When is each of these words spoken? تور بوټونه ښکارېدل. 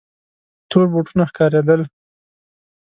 تور 0.69 0.85
بوټونه 0.91 1.23
ښکارېدل. 1.29 1.81